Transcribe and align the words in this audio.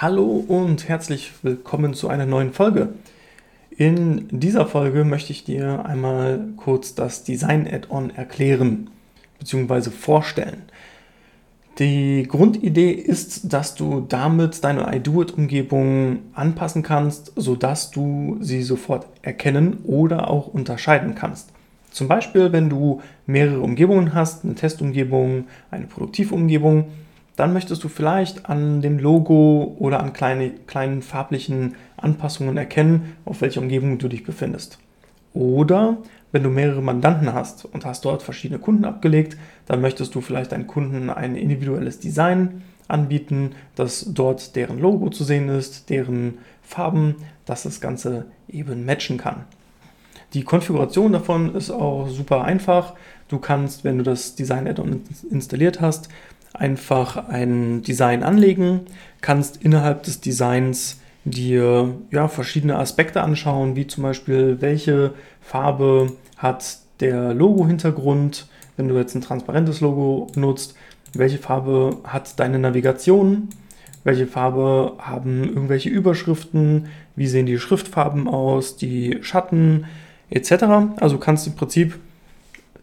Hallo 0.00 0.44
und 0.46 0.88
herzlich 0.88 1.32
willkommen 1.42 1.92
zu 1.92 2.06
einer 2.06 2.24
neuen 2.24 2.52
Folge. 2.52 2.90
In 3.68 4.28
dieser 4.30 4.64
Folge 4.64 5.04
möchte 5.04 5.32
ich 5.32 5.42
dir 5.42 5.84
einmal 5.86 6.50
kurz 6.56 6.94
das 6.94 7.24
Design-Add-on 7.24 8.10
erklären 8.10 8.90
bzw. 9.40 9.90
vorstellen. 9.90 10.62
Die 11.80 12.28
Grundidee 12.28 12.92
ist, 12.92 13.52
dass 13.52 13.74
du 13.74 14.06
damit 14.08 14.62
deine 14.62 14.94
iDoIt-Umgebung 14.94 16.20
anpassen 16.32 16.84
kannst, 16.84 17.32
sodass 17.34 17.90
du 17.90 18.36
sie 18.40 18.62
sofort 18.62 19.08
erkennen 19.22 19.78
oder 19.82 20.30
auch 20.30 20.46
unterscheiden 20.46 21.16
kannst. 21.16 21.50
Zum 21.90 22.06
Beispiel, 22.06 22.52
wenn 22.52 22.70
du 22.70 23.02
mehrere 23.26 23.62
Umgebungen 23.62 24.14
hast, 24.14 24.44
eine 24.44 24.54
Testumgebung, 24.54 25.46
eine 25.72 25.86
Produktivumgebung, 25.86 26.84
dann 27.38 27.52
möchtest 27.52 27.84
du 27.84 27.88
vielleicht 27.88 28.50
an 28.50 28.82
dem 28.82 28.98
Logo 28.98 29.76
oder 29.78 30.00
an 30.00 30.12
kleine, 30.12 30.50
kleinen 30.50 31.02
farblichen 31.02 31.76
Anpassungen 31.96 32.56
erkennen, 32.56 33.14
auf 33.24 33.42
welcher 33.42 33.60
Umgebung 33.60 33.98
du 33.98 34.08
dich 34.08 34.24
befindest. 34.24 34.80
Oder 35.34 35.98
wenn 36.32 36.42
du 36.42 36.50
mehrere 36.50 36.82
Mandanten 36.82 37.32
hast 37.32 37.64
und 37.64 37.84
hast 37.84 38.04
dort 38.04 38.24
verschiedene 38.24 38.58
Kunden 38.58 38.84
abgelegt, 38.84 39.36
dann 39.66 39.80
möchtest 39.80 40.16
du 40.16 40.20
vielleicht 40.20 40.50
deinen 40.50 40.66
Kunden 40.66 41.10
ein 41.10 41.36
individuelles 41.36 42.00
Design 42.00 42.62
anbieten, 42.88 43.52
dass 43.76 44.12
dort 44.12 44.56
deren 44.56 44.80
Logo 44.80 45.08
zu 45.10 45.22
sehen 45.22 45.48
ist, 45.48 45.90
deren 45.90 46.38
Farben, 46.64 47.14
dass 47.46 47.62
das 47.62 47.80
Ganze 47.80 48.26
eben 48.48 48.84
matchen 48.84 49.16
kann. 49.16 49.44
Die 50.34 50.42
Konfiguration 50.42 51.12
davon 51.12 51.54
ist 51.54 51.70
auch 51.70 52.08
super 52.08 52.42
einfach. 52.42 52.94
Du 53.28 53.38
kannst, 53.38 53.84
wenn 53.84 53.98
du 53.98 54.04
das 54.04 54.34
Design-Add-on 54.34 55.02
installiert 55.30 55.80
hast, 55.80 56.08
einfach 56.54 57.28
ein 57.28 57.82
Design 57.82 58.22
anlegen, 58.22 58.80
kannst 59.20 59.62
innerhalb 59.62 60.02
des 60.02 60.20
Designs 60.20 61.00
dir 61.24 61.94
ja, 62.10 62.28
verschiedene 62.28 62.78
Aspekte 62.78 63.22
anschauen, 63.22 63.76
wie 63.76 63.86
zum 63.86 64.02
Beispiel, 64.02 64.60
welche 64.60 65.12
Farbe 65.40 66.12
hat 66.36 66.78
der 67.00 67.34
Logo-Hintergrund, 67.34 68.46
wenn 68.76 68.88
du 68.88 68.96
jetzt 68.96 69.14
ein 69.14 69.20
transparentes 69.20 69.80
Logo 69.80 70.28
nutzt, 70.34 70.74
welche 71.14 71.38
Farbe 71.38 71.98
hat 72.04 72.38
deine 72.38 72.58
Navigation, 72.58 73.48
welche 74.04 74.26
Farbe 74.26 74.94
haben 74.98 75.44
irgendwelche 75.44 75.88
Überschriften, 75.88 76.86
wie 77.16 77.26
sehen 77.26 77.46
die 77.46 77.58
Schriftfarben 77.58 78.28
aus, 78.28 78.76
die 78.76 79.18
Schatten 79.22 79.86
etc. 80.30 80.64
Also 80.96 81.18
kannst 81.18 81.46
du 81.46 81.50
im 81.50 81.56
Prinzip 81.56 81.98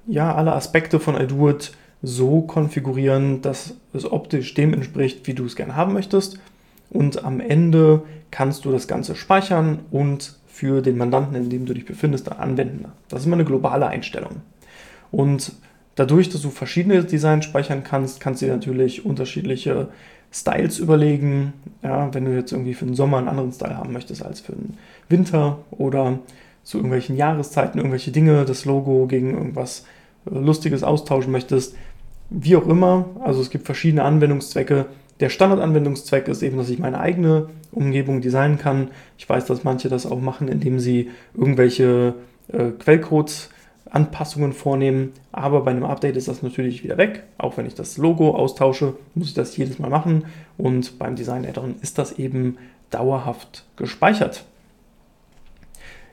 ja 0.08 0.36
alle 0.36 0.54
Aspekte 0.54 1.00
von 1.00 1.20
iDoIt 1.20 1.72
so 2.06 2.42
konfigurieren, 2.42 3.42
dass 3.42 3.76
es 3.94 4.10
optisch 4.10 4.54
dem 4.54 4.74
entspricht, 4.74 5.28
wie 5.28 5.34
du 5.34 5.46
es 5.46 5.56
gerne 5.56 5.76
haben 5.76 5.94
möchtest. 5.94 6.40
Und 6.90 7.24
am 7.24 7.40
Ende 7.40 8.04
kannst 8.32 8.66
du 8.66 8.72
das 8.72 8.88
Ganze 8.88 9.16
speichern 9.16 9.80
und 9.92 10.36
für 10.48 10.82
den 10.82 10.98
Mandanten, 10.98 11.36
in 11.36 11.50
dem 11.50 11.66
du 11.66 11.74
dich 11.74 11.86
befindest, 11.86 12.32
anwenden. 12.32 12.86
Das 13.10 13.22
ist 13.22 13.26
immer 13.26 13.36
eine 13.36 13.46
globale 13.46 13.88
Einstellung. 13.88 14.38
Und 15.12 15.54
dadurch, 15.96 16.30
dass 16.30 16.42
du 16.42 16.50
verschiedene 16.50 17.04
Designs 17.04 17.46
speichern 17.46 17.84
kannst, 17.84 18.22
kannst 18.22 18.42
du 18.42 18.46
dir 18.46 18.54
natürlich 18.54 19.06
unterschiedliche 19.06 19.90
Styles 20.32 20.80
überlegen. 20.80 21.54
Ja, 21.84 22.14
wenn 22.14 22.26
du 22.26 22.36
jetzt 22.36 22.52
irgendwie 22.52 22.74
für 22.74 22.86
den 22.86 22.96
Sommer 22.96 23.18
einen 23.18 23.28
anderen 23.28 23.52
Style 23.52 23.78
haben 23.78 23.94
möchtest 23.94 24.24
als 24.24 24.42
für 24.42 24.54
den 24.54 24.78
Winter 25.10 25.60
oder 25.72 26.20
zu 26.64 26.78
irgendwelchen 26.78 27.16
Jahreszeiten 27.16 27.78
irgendwelche 27.78 28.12
Dinge, 28.12 28.46
das 28.46 28.66
Logo 28.66 29.08
gegen 29.08 29.34
irgendwas 29.34 29.86
Lustiges 30.26 30.84
austauschen 30.84 31.32
möchtest, 31.32 31.76
wie 32.30 32.56
auch 32.56 32.68
immer. 32.68 33.06
Also 33.24 33.42
es 33.42 33.50
gibt 33.50 33.66
verschiedene 33.66 34.04
Anwendungszwecke. 34.04 34.88
Der 35.20 35.30
Standardanwendungszweck 35.30 36.28
ist 36.28 36.44
eben, 36.44 36.58
dass 36.58 36.70
ich 36.70 36.80
meine 36.80 37.00
eigene 37.00 37.50
Umgebung 37.72 38.22
designen 38.22 38.58
kann. 38.58 38.90
Ich 39.18 39.28
weiß, 39.28 39.46
dass 39.46 39.64
manche 39.64 39.90
das 39.90 40.06
auch 40.06 40.20
machen, 40.20 40.48
indem 40.48 40.80
sie 40.80 41.10
irgendwelche 41.34 42.16
äh, 42.52 42.72
Quellcodes 42.72 43.50
Anpassungen 43.96 44.52
vornehmen, 44.52 45.14
aber 45.32 45.62
bei 45.62 45.72
einem 45.72 45.86
Update 45.86 46.18
ist 46.18 46.28
das 46.28 46.44
natürlich 46.44 46.84
wieder 46.84 46.98
weg. 46.98 47.24
Auch 47.38 47.56
wenn 47.56 47.66
ich 47.66 47.76
das 47.76 47.98
Logo 47.98 48.36
austausche, 48.36 48.96
muss 49.14 49.30
ich 49.30 49.34
das 49.34 49.56
jedes 49.56 49.80
Mal 49.80 49.90
machen 49.90 50.26
und 50.58 51.00
beim 51.00 51.16
Design 51.16 51.46
Add-on 51.46 51.76
ist 51.82 51.98
das 51.98 52.20
eben 52.20 52.58
dauerhaft 52.90 53.66
gespeichert. 53.78 54.44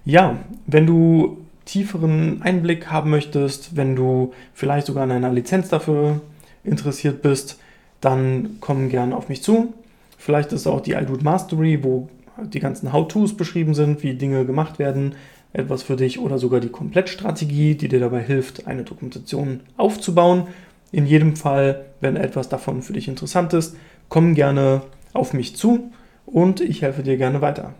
Ja, 0.05 0.37
wenn 0.67 0.87
du 0.87 1.39
tieferen 1.65 2.43
Einblick 2.43 2.91
haben 2.91 3.11
möchtest, 3.11 3.77
wenn 3.77 3.97
du 3.97 4.33
vielleicht 4.55 4.87
sogar 4.87 5.05
an 5.05 5.11
einer 5.11 5.33
Lizenz 5.33 5.69
dafür 5.69 6.21
interessiert 6.65 7.23
bist, 7.23 7.59
dann 8.01 8.57
komm 8.61 8.89
gerne 8.89 9.17
auf 9.17 9.29
mich 9.29 9.43
zu. 9.43 9.73
Vielleicht 10.19 10.53
ist 10.53 10.67
auch 10.67 10.81
die 10.81 10.93
iDoIt 10.93 11.23
Mastery, 11.23 11.83
wo 11.83 12.09
die 12.43 12.61
ganzen 12.61 12.93
How-Tos 12.93 13.37
beschrieben 13.37 13.75
sind, 13.75 14.03
wie 14.03 14.15
Dinge 14.15 14.45
gemacht 14.45 14.79
werden, 14.79 15.15
etwas 15.53 15.83
für 15.83 15.97
dich 15.97 16.19
oder 16.19 16.39
sogar 16.39 16.61
die 16.61 16.69
Komplettstrategie, 16.69 17.75
die 17.75 17.89
dir 17.89 18.01
dabei 18.01 18.23
hilft, 18.23 18.67
eine 18.67 18.85
Dokumentation 18.85 19.61
aufzubauen. 19.77 20.49
In 20.91 21.07
jedem 21.07 21.37
Fall, 21.37 21.85
wenn 22.01 22.17
etwas 22.17 22.49
davon 22.49 22.83
für 22.83 22.93
dich 22.93 23.09
interessant 23.09 23.53
ist, 23.53 23.77
komm 24.09 24.35
gerne 24.35 24.83
auf 25.13 25.33
mich 25.33 25.57
zu 25.57 25.93
und 26.27 26.61
ich 26.61 26.83
helfe 26.83 27.03
dir 27.03 27.17
gerne 27.17 27.41
weiter. 27.41 27.75